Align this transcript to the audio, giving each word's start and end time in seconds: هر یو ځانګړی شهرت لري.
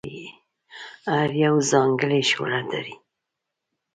هر 1.11 1.29
یو 1.45 1.55
ځانګړی 1.71 2.21
شهرت 2.29 2.65
لري. 2.73 2.95